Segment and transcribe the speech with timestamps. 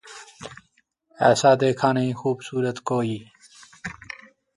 [1.19, 3.17] ایسا دیکھا نہیں خوبصورت کوئی